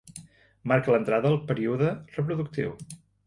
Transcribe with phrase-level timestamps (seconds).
[0.71, 2.73] Marca l'entrada al període reproductiu.